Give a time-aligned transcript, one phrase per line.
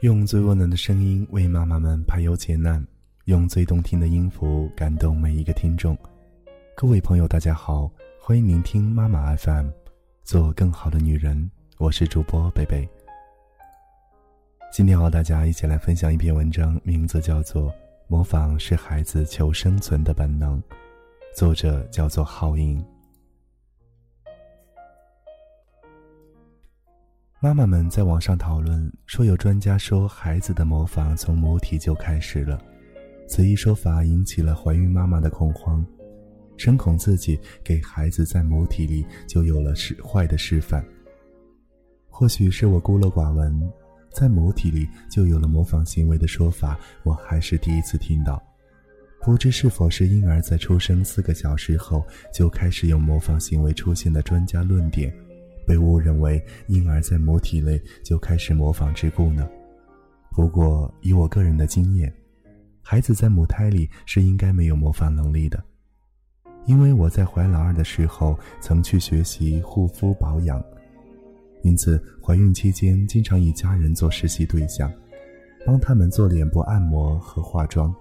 [0.00, 2.82] 用最温暖的声音为妈妈们排忧解难，
[3.26, 5.94] 用最动听的音符感动每一个听众。
[6.74, 9.68] 各位朋友，大家好，欢迎聆听妈妈 FM，
[10.24, 11.50] 做更好的女人。
[11.76, 12.88] 我是主播贝贝。
[14.72, 17.64] 今天和大家一起来分享一篇文章，名字叫做
[18.08, 20.58] 《模仿是孩子求生存的本能》，
[21.36, 22.82] 作者叫做浩英。
[27.42, 32.60] 妈妈们在网上讨论说，有专家说孩子的模仿从母体就开始了，
[33.26, 35.82] 此一说法引起了怀孕妈妈的恐慌，
[36.58, 40.84] 深恐自己给孩子在母体里就有了使坏的示范。
[42.10, 43.58] 或许是我孤陋寡闻，
[44.12, 48.38] 在母体里就有了模仿行为的说法，我还是第一次听到。
[49.22, 55.10] 不知是否是婴儿在出生四个小时后就开始有模仿行为出现的专家论点。
[55.70, 59.48] 被误认为婴儿在母体内就开始模仿之故呢？
[60.32, 62.12] 不过以我个人的经验，
[62.82, 65.62] 孩子在母胎里是应该没有模仿能力的，
[66.66, 70.60] 因为我在怀老二的时候曾去学习护肤保养，
[71.62, 74.92] 因此怀孕期间经常以家人做实习对象，
[75.64, 77.94] 帮他们做脸部按摩和化妆。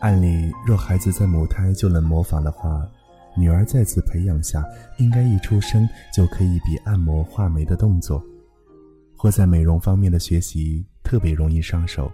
[0.00, 2.90] 按理，若孩子在母胎就能模仿的话，
[3.38, 4.64] 女儿在此培养下，
[4.96, 8.20] 应该一出生就可以比按摩、画眉的动作，
[9.16, 12.10] 或在美容方面的学习特别容易上手。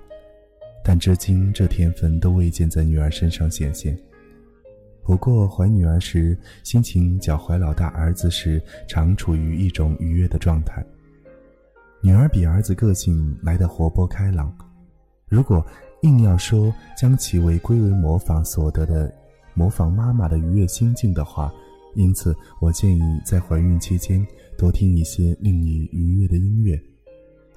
[0.85, 3.99] 但至今这天分都未见在女儿身上显现。
[5.03, 10.85] 不过怀女儿时，心情较怀老大儿子时常处于一种愉悦的状态。
[12.03, 14.55] 女儿比儿子个性来得活泼开朗。
[15.27, 15.67] 如果
[16.03, 19.11] 硬要说将其为归为模仿所得的。
[19.55, 21.53] 模仿妈妈的愉悦心境的话，
[21.95, 24.27] 因此我建议在怀孕期间
[24.59, 26.81] 多听一些令你愉悦的音乐，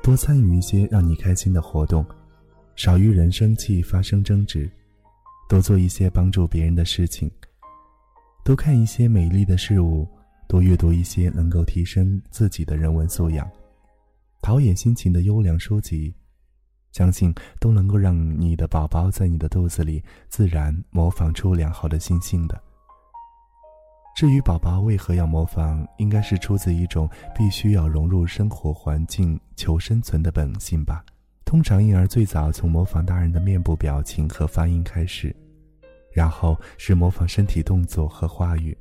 [0.03, 2.05] 多参与一些让你开心的活动，
[2.75, 4.69] 少与人生气发生争执，
[5.49, 7.29] 多做一些帮助别人的事情，
[8.45, 10.07] 多看一些美丽的事物，
[10.47, 13.49] 多阅读一些能够提升自己的人文素养、
[14.41, 16.13] 陶冶心情的优良书籍。
[16.97, 22.59] 相信都能够让你的宝宝在你的肚子里自然模仿出良好的心性的。
[24.15, 31.05] 至于宝宝为何要模仿，应该是出自一种必须要融入生活环境求生存的本性吧。
[31.45, 35.35] 通常婴儿最早从模仿大人的面部表情和发音开始，
[36.11, 38.75] 然后是模仿身体动作和话语。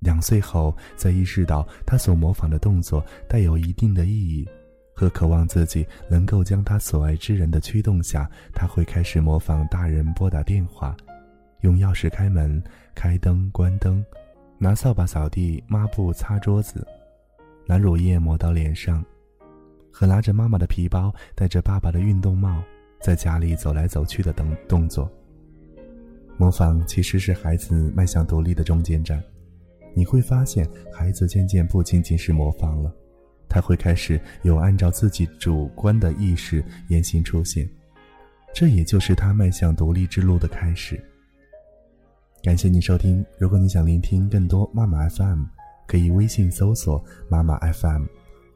[0.00, 4.48] 两岁后，再意识到他所模仿的动作带有一定的意义。
[4.96, 10.96] 和渴望自己能够将他所爱之人的驱动下，他会开始模仿大人拨打电话，
[11.60, 12.62] 用钥匙开门、
[12.94, 14.02] 开灯、关灯，
[14.56, 16.86] 拿扫把扫地、抹布擦桌子，
[17.66, 19.04] 拿乳液抹到脸上，
[19.92, 22.62] 和拿着妈妈的皮包、戴着爸爸的运动帽，
[22.98, 25.12] 在家里走来走去的等动作。
[26.38, 29.22] 模仿其实是孩子迈向独立的中间站，
[29.94, 32.90] 你会发现，孩子渐渐不仅仅是模仿了。
[33.48, 37.68] 他会开始有按照自己主观的意识言行出现，
[38.54, 41.02] 这也就是他迈向独立之路的开始。
[42.42, 45.44] 感谢您收听，如果你想聆听更多妈妈 FM，
[45.86, 48.04] 可以微信搜索妈妈 FM，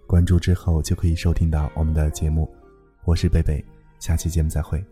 [0.06, 2.48] 关注之后就可以收听到我们的节目。
[3.04, 3.64] 我是贝贝，
[3.98, 4.84] 下期节目再会。